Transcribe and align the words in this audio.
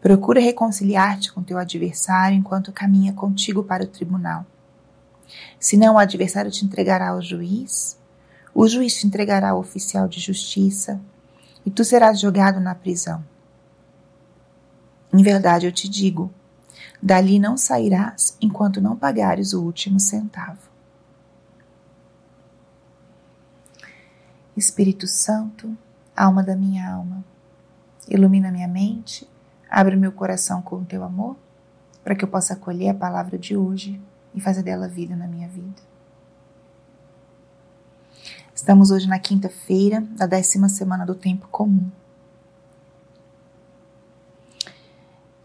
Procura 0.00 0.40
reconciliar-te 0.40 1.30
com 1.30 1.42
teu 1.42 1.58
adversário 1.58 2.36
enquanto 2.36 2.72
caminha 2.72 3.12
contigo 3.12 3.62
para 3.62 3.84
o 3.84 3.86
tribunal. 3.86 4.46
Senão 5.58 5.94
o 5.94 5.98
adversário 5.98 6.50
te 6.50 6.64
entregará 6.64 7.10
ao 7.10 7.20
juiz, 7.20 7.98
o 8.54 8.66
juiz 8.66 8.98
te 8.98 9.06
entregará 9.06 9.50
ao 9.50 9.60
oficial 9.60 10.08
de 10.08 10.18
justiça 10.18 11.00
e 11.64 11.70
tu 11.70 11.84
serás 11.84 12.18
jogado 12.18 12.58
na 12.58 12.74
prisão. 12.74 13.22
Em 15.12 15.22
verdade 15.22 15.66
eu 15.66 15.72
te 15.72 15.88
digo, 15.88 16.32
dali 17.02 17.38
não 17.38 17.58
sairás 17.58 18.36
enquanto 18.40 18.80
não 18.80 18.96
pagares 18.96 19.52
o 19.52 19.62
último 19.62 20.00
centavo. 20.00 20.70
Espírito 24.56 25.06
Santo, 25.06 25.76
alma 26.16 26.42
da 26.42 26.56
minha 26.56 26.90
alma, 26.90 27.22
ilumina 28.08 28.50
minha 28.50 28.68
mente 28.68 29.28
Abre 29.70 29.94
meu 29.94 30.10
coração 30.10 30.60
com 30.60 30.76
o 30.76 30.84
teu 30.84 31.04
amor, 31.04 31.36
para 32.02 32.16
que 32.16 32.24
eu 32.24 32.28
possa 32.28 32.54
acolher 32.54 32.88
a 32.88 32.94
palavra 32.94 33.38
de 33.38 33.56
hoje 33.56 34.00
e 34.34 34.40
fazer 34.40 34.64
dela 34.64 34.88
vida 34.88 35.14
na 35.14 35.28
minha 35.28 35.48
vida. 35.48 35.80
Estamos 38.52 38.90
hoje 38.90 39.06
na 39.06 39.20
quinta-feira 39.20 40.00
da 40.00 40.26
décima 40.26 40.68
semana 40.68 41.06
do 41.06 41.14
tempo 41.14 41.46
comum. 41.48 41.88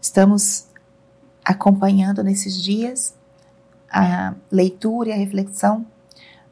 Estamos 0.02 0.66
acompanhando 1.44 2.24
nesses 2.24 2.60
dias 2.60 3.14
a 3.88 4.34
leitura 4.50 5.10
e 5.10 5.12
a 5.12 5.16
reflexão 5.16 5.86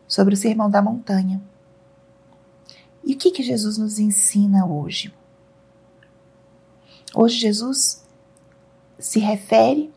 sobre 0.06 0.34
o 0.34 0.36
Sermão 0.36 0.70
da 0.70 0.80
Montanha. 0.80 1.42
E 3.02 3.14
o 3.14 3.18
que, 3.18 3.32
que 3.32 3.42
Jesus 3.42 3.76
nos 3.78 3.98
ensina 3.98 4.64
hoje? 4.64 5.12
Hoje 7.14 7.38
Jesus 7.38 8.04
se 8.98 9.20
refere 9.20 9.92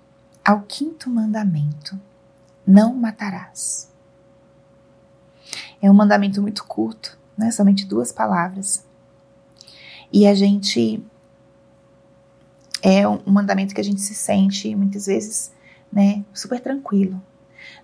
ao 0.45 0.61
quinto 0.61 1.09
mandamento: 1.09 1.99
não 2.65 2.93
matarás. 2.93 3.91
É 5.81 5.89
um 5.89 5.95
mandamento 5.95 6.41
muito 6.41 6.63
curto, 6.65 7.17
né? 7.37 7.49
Somente 7.49 7.85
duas 7.85 8.11
palavras. 8.11 8.85
E 10.13 10.27
a 10.27 10.35
gente 10.35 11.03
é 12.81 13.07
um 13.07 13.19
mandamento 13.25 13.73
que 13.73 13.81
a 13.81 13.83
gente 13.83 13.99
se 13.99 14.13
sente 14.13 14.73
muitas 14.75 15.07
vezes, 15.07 15.51
né, 15.91 16.23
super 16.33 16.59
tranquilo. 16.61 17.21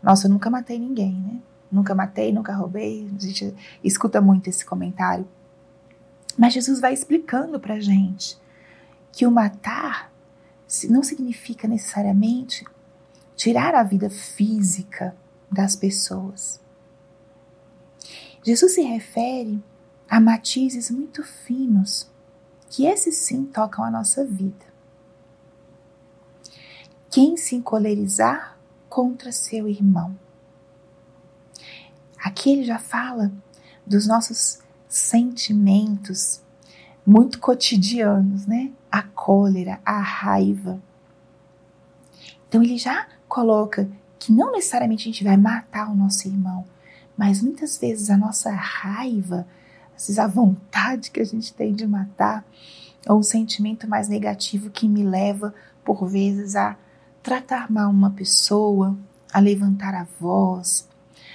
Nossa, 0.02 0.28
eu 0.28 0.32
nunca 0.32 0.50
matei 0.50 0.80
ninguém, 0.80 1.14
né? 1.14 1.40
Nunca 1.72 1.96
matei, 1.96 2.32
nunca 2.32 2.54
roubei. 2.54 3.10
A 3.18 3.20
gente 3.20 3.54
escuta 3.84 4.22
muito 4.22 4.48
esse 4.48 4.64
comentário. 4.64 5.28
Mas 6.38 6.54
Jesus 6.54 6.80
vai 6.80 6.94
explicando 6.94 7.60
pra 7.60 7.80
gente 7.80 8.38
que 9.13 9.25
o 9.25 9.31
matar 9.31 10.12
não 10.90 11.03
significa 11.03 11.68
necessariamente 11.68 12.66
tirar 13.35 13.75
a 13.75 13.84
vida 13.84 14.09
física 14.09 15.16
das 15.50 15.75
pessoas. 15.75 16.59
Jesus 18.44 18.74
se 18.74 18.81
refere 18.81 19.63
a 20.09 20.19
matizes 20.19 20.90
muito 20.90 21.24
finos, 21.24 22.09
que 22.69 22.85
esses 22.85 23.18
sim 23.18 23.46
tocam 23.46 23.85
a 23.85 23.91
nossa 23.91 24.25
vida. 24.25 24.66
Quem 27.09 27.38
se 27.38 27.56
encolerizar 27.56 28.57
contra 28.90 29.31
seu 29.31 29.68
irmão. 29.68 30.18
Aqui 32.18 32.51
ele 32.51 32.63
já 32.63 32.80
fala 32.80 33.31
dos 33.85 34.07
nossos 34.07 34.59
sentimentos 34.88 36.41
muito 37.06 37.40
cotidianos, 37.40 38.46
né? 38.46 38.72
A 38.91 39.02
cólera, 39.02 39.80
a 39.86 40.00
raiva. 40.00 40.81
Então 42.47 42.62
ele 42.62 42.78
já 42.78 43.08
coloca 43.28 43.90
que 44.19 44.31
não 44.31 44.52
necessariamente 44.52 45.09
a 45.09 45.12
gente 45.12 45.24
vai 45.24 45.36
matar 45.36 45.92
o 45.92 45.96
nosso 45.96 46.28
irmão, 46.28 46.66
mas 47.18 47.42
muitas 47.42 47.78
vezes 47.78 48.09
a 48.09 48.18
nossa 48.18 48.52
raiva, 48.52 49.46
às 49.96 50.08
vezes 50.08 50.19
a 50.19 50.28
vontade 50.28 51.12
que 51.12 51.19
a 51.19 51.25
gente 51.25 51.53
tem 51.53 51.74
de 51.74 51.86
matar, 51.86 52.46
ou 53.08 53.19
um 53.19 53.24
sentimento 53.24 53.88
mais 53.88 54.08
negativo 54.08 54.69
que 54.69 54.88
me 54.88 55.03
leva, 55.03 55.53
por 55.84 56.08
vezes, 56.08 56.56
a 56.56 56.78
tratar 57.22 57.69
mal 57.69 57.90
uma 57.90 58.12
pessoa, 58.12 58.97
a 59.34 59.40
levantar 59.40 59.94
a 59.94 60.08
voz, 60.19 60.88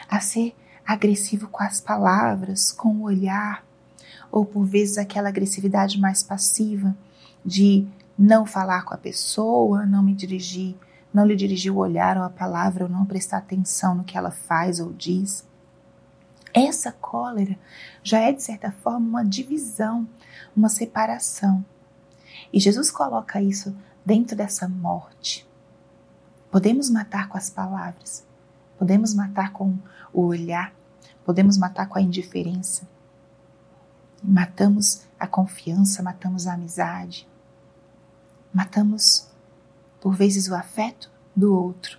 a 0.09 0.21
ser 0.21 0.55
agressivo 0.87 1.49
com 1.49 1.63
as 1.63 1.81
palavras, 1.81 2.73
com 2.73 2.89
o 2.89 3.03
olhar, 3.03 3.65
ou 4.31 4.45
por 4.45 4.65
vezes 4.65 4.99
aquela 4.99 5.29
agressividade 5.29 5.99
mais 6.01 6.23
passiva 6.23 6.97
de 7.45 7.87
não 8.19 8.45
falar 8.45 8.83
com 8.85 8.95
a 8.95 8.99
pessoa, 8.99 9.87
não 9.87 10.03
me 10.03 10.15
dirigir, 10.15 10.77
não 11.13 11.25
lhe 11.25 11.37
dirigir 11.37 11.73
o 11.73 11.79
olhar 11.79 12.17
ou 12.17 12.25
a 12.25 12.31
palavra, 12.31 12.85
ou 12.85 12.91
não 12.91 13.05
prestar 13.05 13.39
atenção 13.39 13.95
no 13.95 14.05
que 14.05 14.19
ela 14.19 14.31
faz 14.31 14.81
ou 14.81 14.93
diz. 14.93 15.47
Essa 16.53 16.91
cólera 16.93 17.59
já 18.03 18.19
é, 18.19 18.33
de 18.33 18.43
certa 18.43 18.73
forma, 18.73 19.07
uma 19.07 19.25
divisão, 19.25 20.09
uma 20.57 20.69
separação. 20.69 21.65
E 22.53 22.59
Jesus 22.59 22.91
coloca 22.91 23.41
isso 23.41 23.77
dentro 24.05 24.37
dessa 24.37 24.69
morte. 24.69 25.47
Podemos 26.51 26.89
matar 26.89 27.29
com 27.29 27.37
as 27.37 27.51
palavras, 27.51 28.27
podemos 28.79 29.15
matar 29.15 29.53
com 29.53 29.77
o 30.13 30.23
olhar, 30.23 30.73
podemos 31.25 31.59
matar 31.59 31.87
com 31.89 31.99
a 31.99 32.03
indiferença, 32.03 32.89
Matamos 34.23 35.03
a 35.19 35.27
confiança, 35.27 36.03
matamos 36.03 36.47
a 36.47 36.55
amizade, 36.55 37.29
matamos, 38.53 39.29
por 40.01 40.15
vezes, 40.15 40.49
o 40.49 40.55
afeto 40.55 41.11
do 41.35 41.55
outro. 41.55 41.99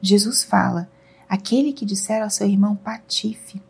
Jesus 0.00 0.44
fala: 0.44 0.88
aquele 1.28 1.72
que 1.72 1.84
disser 1.84 2.22
ao 2.22 2.30
seu 2.30 2.46
irmão 2.46 2.76
patife, 2.76 3.62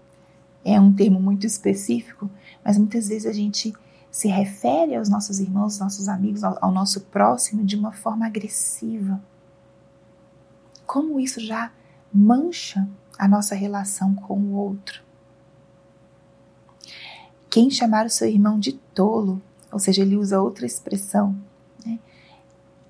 é 0.65 0.81
um 0.81 0.93
termo 0.93 1.21
muito 1.21 1.47
específico, 1.47 2.29
mas 2.65 2.77
muitas 2.77 3.09
vezes 3.09 3.27
a 3.27 3.33
gente 3.33 3.73
se 4.11 4.29
refere 4.29 4.97
aos 4.97 5.09
nossos 5.09 5.39
irmãos, 5.39 5.75
aos 5.75 5.79
nossos 5.79 6.09
amigos, 6.09 6.43
ao, 6.43 6.59
ao 6.61 6.73
nosso 6.73 7.03
próximo 7.03 7.65
de 7.65 7.77
uma 7.77 7.93
forma 7.93 8.27
agressiva. 8.27 9.23
Como 10.87 11.21
isso 11.21 11.39
já 11.41 11.71
mancha 12.13 12.89
a 13.19 13.29
nossa 13.29 13.55
relação 13.55 14.15
com 14.15 14.39
o 14.39 14.55
outro. 14.55 15.06
Quem 17.57 17.71
chamar 17.71 18.05
o 18.05 18.11
seu 18.11 18.29
irmão 18.29 18.61
de 18.61 18.75
tolo, 18.75 19.41
ou 19.73 19.79
seja, 19.79 20.03
ele 20.03 20.15
usa 20.15 20.43
outra 20.43 20.67
expressão, 20.67 21.35
né? 21.87 21.99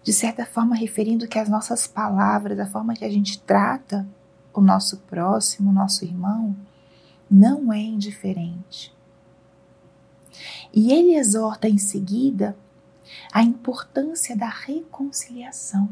de 0.02 0.12
certa 0.12 0.44
forma 0.44 0.74
referindo 0.74 1.28
que 1.28 1.38
as 1.38 1.48
nossas 1.48 1.86
palavras, 1.86 2.58
a 2.58 2.66
forma 2.66 2.92
que 2.92 3.04
a 3.04 3.08
gente 3.08 3.40
trata 3.42 4.04
o 4.52 4.60
nosso 4.60 4.96
próximo, 5.02 5.70
o 5.70 5.72
nosso 5.72 6.04
irmão, 6.04 6.56
não 7.30 7.72
é 7.72 7.78
indiferente. 7.78 8.92
E 10.74 10.90
ele 10.90 11.14
exorta 11.14 11.68
em 11.68 11.78
seguida 11.78 12.56
a 13.32 13.44
importância 13.44 14.36
da 14.36 14.48
reconciliação. 14.48 15.88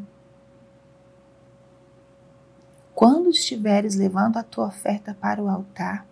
Quando 2.93 3.31
estiveres 3.31 3.95
levando 3.95 4.37
a 4.37 4.43
tua 4.43 4.67
oferta 4.67 5.17
para 5.21 5.41
o 5.41 5.49
altar, 5.49 6.05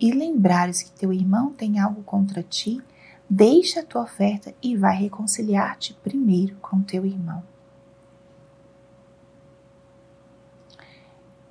e 0.00 0.10
lembrares 0.10 0.82
que 0.82 0.90
teu 0.92 1.12
irmão 1.12 1.52
tem 1.52 1.78
algo 1.78 2.02
contra 2.02 2.42
ti, 2.42 2.82
Deixa 3.32 3.78
a 3.78 3.84
tua 3.84 4.02
oferta 4.02 4.52
e 4.60 4.76
vai 4.76 4.96
reconciliar-te 4.96 5.94
primeiro 5.94 6.56
com 6.56 6.82
teu 6.82 7.06
irmão. 7.06 7.44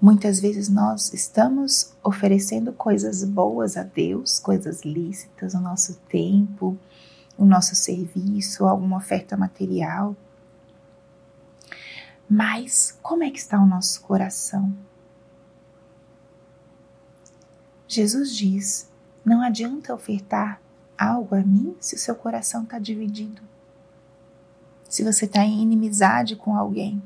Muitas 0.02 0.42
vezes 0.42 0.68
nós 0.68 1.14
estamos 1.14 1.94
oferecendo 2.04 2.74
coisas 2.74 3.24
boas 3.24 3.78
a 3.78 3.84
Deus, 3.84 4.40
coisas 4.40 4.82
lícitas, 4.82 5.54
o 5.54 5.62
nosso 5.62 5.98
tempo, 6.10 6.78
o 7.38 7.46
nosso 7.46 7.74
serviço, 7.76 8.66
alguma 8.66 8.98
oferta 8.98 9.38
material. 9.38 10.18
Mas 12.30 13.00
como 13.02 13.24
é 13.24 13.32
que 13.32 13.40
está 13.40 13.58
o 13.58 13.66
nosso 13.66 14.02
coração? 14.02 14.76
Jesus 17.90 18.34
diz: 18.34 18.90
não 19.26 19.42
adianta 19.42 19.94
ofertar 19.94 20.62
algo 20.98 21.36
a 21.36 21.42
mim 21.42 21.76
se 21.82 21.96
o 21.96 22.00
seu 22.00 22.16
coração 22.16 22.64
está 22.64 22.80
dividido. 22.80 23.42
Se 24.88 25.04
você 25.04 25.26
está 25.26 25.44
em 25.44 25.62
inimizade 25.62 26.38
com 26.38 26.56
alguém, 26.56 27.02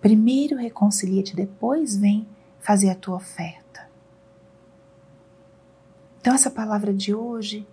Primeiro 0.00 0.56
reconcilia-te, 0.56 1.36
depois 1.36 1.96
vem 1.96 2.26
fazer 2.58 2.88
a 2.88 2.94
tua 2.94 3.16
oferta. 3.16 3.86
Então, 6.20 6.34
essa 6.34 6.50
palavra 6.50 6.92
de 6.92 7.14
hoje 7.14 7.66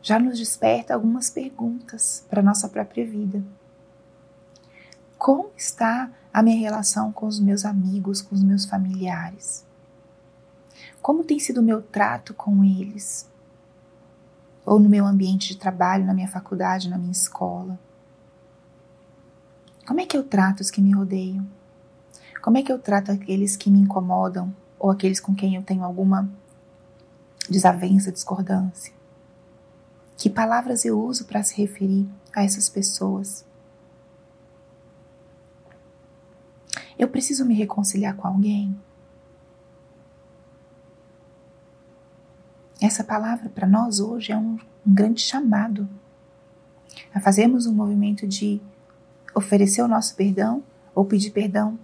já 0.00 0.18
nos 0.18 0.38
desperta 0.38 0.94
algumas 0.94 1.28
perguntas 1.28 2.24
para 2.28 2.40
a 2.40 2.44
nossa 2.44 2.68
própria 2.68 3.06
vida. 3.06 3.42
Como 5.18 5.50
está 5.56 6.10
a 6.32 6.42
minha 6.42 6.58
relação 6.58 7.12
com 7.12 7.26
os 7.26 7.38
meus 7.38 7.64
amigos, 7.64 8.22
com 8.22 8.34
os 8.34 8.42
meus 8.42 8.64
familiares? 8.64 9.66
Como 11.00 11.24
tem 11.24 11.38
sido 11.38 11.60
o 11.60 11.62
meu 11.62 11.80
trato 11.80 12.34
com 12.34 12.64
eles? 12.64 13.28
Ou 14.64 14.78
no 14.78 14.88
meu 14.88 15.06
ambiente 15.06 15.48
de 15.48 15.56
trabalho, 15.56 16.04
na 16.04 16.12
minha 16.12 16.28
faculdade, 16.28 16.90
na 16.90 16.98
minha 16.98 17.12
escola? 17.12 17.78
Como 19.86 20.00
é 20.00 20.06
que 20.06 20.16
eu 20.16 20.22
trato 20.22 20.60
os 20.60 20.70
que 20.70 20.82
me 20.82 20.92
rodeiam? 20.92 21.46
Como 22.42 22.58
é 22.58 22.62
que 22.62 22.70
eu 22.70 22.78
trato 22.78 23.10
aqueles 23.10 23.56
que 23.56 23.70
me 23.70 23.80
incomodam 23.80 24.54
ou 24.78 24.90
aqueles 24.90 25.18
com 25.18 25.34
quem 25.34 25.56
eu 25.56 25.62
tenho 25.62 25.82
alguma 25.82 26.28
desavença, 27.48 28.12
discordância? 28.12 28.92
Que 30.16 30.28
palavras 30.28 30.84
eu 30.84 31.00
uso 31.00 31.24
para 31.24 31.42
se 31.42 31.56
referir 31.56 32.06
a 32.34 32.44
essas 32.44 32.68
pessoas? 32.68 33.46
Eu 36.98 37.08
preciso 37.08 37.46
me 37.46 37.54
reconciliar 37.54 38.16
com 38.16 38.26
alguém? 38.26 38.78
Essa 42.80 43.02
palavra 43.02 43.48
para 43.48 43.66
nós 43.66 43.98
hoje 43.98 44.32
é 44.32 44.36
um, 44.36 44.58
um 44.86 44.94
grande 44.94 45.20
chamado 45.20 45.88
a 47.12 47.20
fazermos 47.20 47.66
um 47.66 47.74
movimento 47.74 48.26
de 48.26 48.60
oferecer 49.34 49.82
o 49.82 49.88
nosso 49.88 50.14
perdão 50.14 50.62
ou 50.94 51.04
pedir 51.04 51.30
perdão 51.30 51.78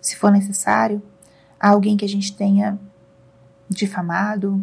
se 0.00 0.16
for 0.16 0.30
necessário, 0.30 1.02
a 1.58 1.70
alguém 1.70 1.96
que 1.96 2.04
a 2.04 2.08
gente 2.08 2.36
tenha 2.36 2.78
difamado 3.70 4.62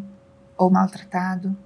ou 0.55 0.69
maltratado. 0.69 1.57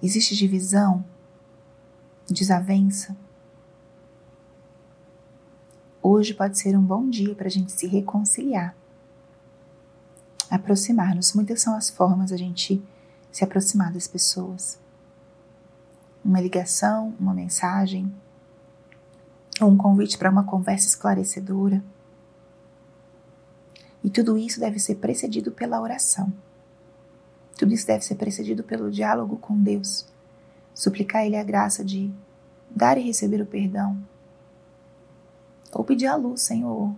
Existe 0.00 0.36
divisão, 0.36 1.04
desavença. 2.28 3.16
Hoje 6.00 6.34
pode 6.34 6.56
ser 6.58 6.76
um 6.76 6.82
bom 6.82 7.08
dia 7.10 7.34
para 7.34 7.48
a 7.48 7.50
gente 7.50 7.72
se 7.72 7.86
reconciliar, 7.88 8.76
aproximar-nos. 10.52 11.32
Muitas 11.32 11.62
são 11.62 11.74
as 11.74 11.88
formas 11.88 12.30
a 12.30 12.36
gente 12.36 12.82
se 13.30 13.42
aproximar 13.42 13.90
das 13.90 14.06
pessoas. 14.06 14.78
Uma 16.22 16.40
ligação, 16.40 17.14
uma 17.18 17.32
mensagem, 17.32 18.14
ou 19.60 19.70
um 19.70 19.76
convite 19.76 20.18
para 20.18 20.30
uma 20.30 20.44
conversa 20.44 20.88
esclarecedora. 20.88 21.82
E 24.04 24.10
tudo 24.10 24.36
isso 24.36 24.60
deve 24.60 24.78
ser 24.78 24.96
precedido 24.96 25.50
pela 25.50 25.80
oração. 25.80 26.30
Tudo 27.56 27.72
isso 27.72 27.86
deve 27.86 28.04
ser 28.04 28.16
precedido 28.16 28.62
pelo 28.62 28.90
diálogo 28.90 29.36
com 29.38 29.56
Deus. 29.56 30.06
Suplicar 30.74 31.22
a 31.22 31.26
Ele 31.26 31.36
a 31.36 31.44
graça 31.44 31.84
de 31.84 32.12
dar 32.70 32.98
e 32.98 33.02
receber 33.02 33.40
o 33.40 33.46
perdão. 33.46 33.96
Ou 35.72 35.82
pedir 35.82 36.06
a 36.06 36.16
luz, 36.16 36.42
Senhor. 36.42 36.94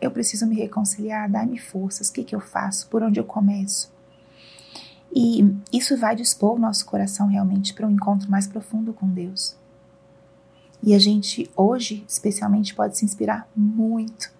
Eu 0.00 0.10
preciso 0.10 0.46
me 0.46 0.54
reconciliar, 0.54 1.28
dá-me 1.28 1.58
forças. 1.58 2.08
O 2.08 2.12
que, 2.12 2.24
que 2.24 2.34
eu 2.34 2.40
faço? 2.40 2.88
Por 2.88 3.02
onde 3.02 3.18
eu 3.18 3.24
começo? 3.24 3.90
E 5.14 5.56
isso 5.72 5.96
vai 5.96 6.14
dispor 6.14 6.54
o 6.54 6.58
nosso 6.58 6.84
coração 6.84 7.26
realmente 7.26 7.74
para 7.74 7.86
um 7.86 7.90
encontro 7.90 8.30
mais 8.30 8.46
profundo 8.46 8.92
com 8.92 9.08
Deus. 9.08 9.56
E 10.82 10.94
a 10.94 10.98
gente 10.98 11.50
hoje, 11.56 12.04
especialmente, 12.08 12.74
pode 12.74 12.96
se 12.96 13.04
inspirar 13.04 13.48
muito 13.56 14.30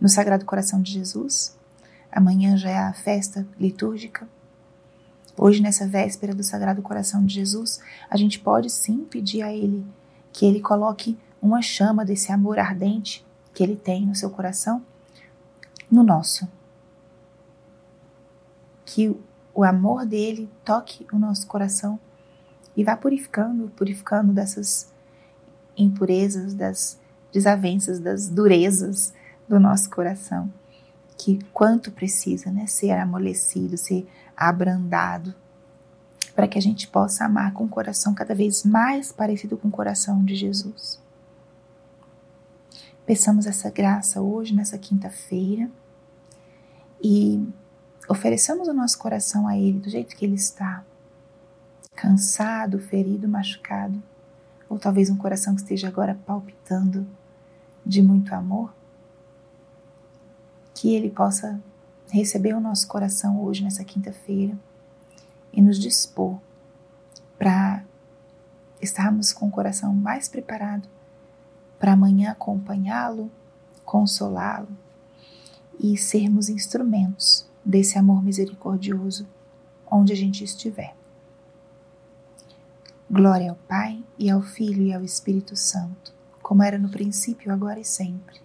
no 0.00 0.08
Sagrado 0.08 0.44
Coração 0.44 0.82
de 0.82 0.92
Jesus. 0.92 1.56
Amanhã 2.12 2.56
já 2.56 2.70
é 2.70 2.78
a 2.78 2.92
festa 2.92 3.46
litúrgica. 3.58 4.28
Hoje, 5.36 5.62
nessa 5.62 5.86
véspera 5.86 6.34
do 6.34 6.42
Sagrado 6.42 6.82
Coração 6.82 7.24
de 7.24 7.34
Jesus, 7.34 7.80
a 8.10 8.16
gente 8.16 8.40
pode 8.40 8.70
sim 8.70 9.04
pedir 9.04 9.42
a 9.42 9.52
Ele 9.52 9.86
que 10.32 10.44
Ele 10.44 10.60
coloque 10.60 11.16
uma 11.40 11.62
chama 11.62 12.04
desse 12.04 12.32
amor 12.32 12.58
ardente 12.58 13.24
que 13.54 13.62
Ele 13.62 13.76
tem 13.76 14.04
no 14.04 14.14
seu 14.14 14.30
coração 14.30 14.84
no 15.90 16.02
nosso. 16.02 16.48
Que 18.84 19.14
o 19.54 19.64
amor 19.64 20.06
dele 20.06 20.48
toque 20.64 21.06
o 21.12 21.18
nosso 21.18 21.46
coração 21.46 21.98
e 22.76 22.84
vá 22.84 22.96
purificando, 22.96 23.72
purificando 23.76 24.32
dessas 24.32 24.92
impurezas, 25.76 26.54
das 26.54 26.98
desavenças, 27.32 27.98
das 27.98 28.28
durezas 28.28 29.12
do 29.48 29.58
nosso 29.58 29.90
coração, 29.90 30.52
que 31.16 31.38
quanto 31.52 31.90
precisa, 31.90 32.50
né, 32.50 32.66
ser 32.66 32.92
amolecido, 32.92 33.76
ser 33.76 34.08
abrandado, 34.36 35.34
para 36.34 36.46
que 36.46 36.56
a 36.56 36.62
gente 36.62 36.86
possa 36.86 37.24
amar 37.24 37.52
com 37.52 37.64
o 37.64 37.68
coração 37.68 38.14
cada 38.14 38.34
vez 38.34 38.62
mais 38.62 39.10
parecido 39.10 39.56
com 39.56 39.68
o 39.68 39.72
coração 39.72 40.24
de 40.24 40.36
Jesus. 40.36 41.00
Peçamos 43.04 43.46
essa 43.46 43.70
graça 43.70 44.20
hoje, 44.20 44.54
nessa 44.54 44.78
quinta-feira, 44.78 45.68
e 47.02 47.46
ofereçamos 48.08 48.68
o 48.68 48.72
nosso 48.72 48.98
coração 48.98 49.46
a 49.46 49.56
Ele 49.56 49.78
do 49.78 49.90
jeito 49.90 50.16
que 50.16 50.24
Ele 50.24 50.34
está, 50.34 50.84
cansado, 51.94 52.78
ferido, 52.78 53.28
machucado 53.28 54.02
ou 54.68 54.78
talvez 54.78 55.08
um 55.08 55.16
coração 55.16 55.54
que 55.54 55.62
esteja 55.62 55.88
agora 55.88 56.18
palpitando 56.26 57.06
de 57.84 58.02
muito 58.02 58.34
amor, 58.34 58.72
que 60.74 60.94
Ele 60.94 61.10
possa 61.10 61.60
receber 62.10 62.54
o 62.54 62.60
nosso 62.60 62.86
coração 62.86 63.42
hoje, 63.42 63.64
nessa 63.64 63.84
quinta-feira, 63.84 64.56
e 65.52 65.62
nos 65.62 65.78
dispor 65.78 66.38
para 67.38 67.82
estarmos 68.80 69.32
com 69.32 69.48
o 69.48 69.50
coração 69.50 69.92
mais 69.92 70.28
preparado 70.28 70.88
para 71.78 71.92
amanhã 71.92 72.32
acompanhá-lo, 72.32 73.30
consolá-lo 73.84 74.68
e 75.78 75.96
sermos 75.96 76.48
instrumentos 76.48 77.46
desse 77.64 77.98
amor 77.98 78.22
misericordioso 78.22 79.26
onde 79.90 80.12
a 80.12 80.16
gente 80.16 80.44
estiver. 80.44 80.94
Glória 83.10 83.50
ao 83.50 83.56
Pai, 83.56 84.02
e 84.18 84.28
ao 84.28 84.42
Filho, 84.42 84.82
e 84.82 84.92
ao 84.92 85.02
Espírito 85.02 85.56
Santo, 85.56 86.12
como 86.42 86.62
era 86.62 86.78
no 86.78 86.90
princípio, 86.90 87.52
agora 87.52 87.80
e 87.80 87.84
sempre 87.84 88.40